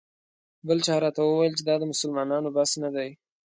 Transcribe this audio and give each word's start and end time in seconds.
بل 0.67 0.77
چا 0.85 0.95
راته 1.03 1.21
وویل 1.23 1.53
چې 1.57 1.63
دا 1.69 1.75
د 1.79 1.83
مسلمانانو 1.91 2.49
بس 2.57 2.71
نه 2.83 2.89
دی. 2.95 3.09